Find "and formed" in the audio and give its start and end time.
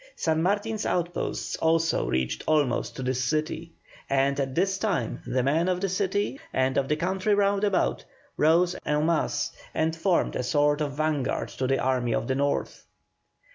9.75-10.35